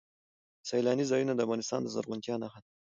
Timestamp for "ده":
2.63-2.69